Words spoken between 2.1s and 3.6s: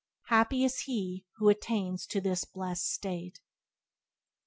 this blessed state.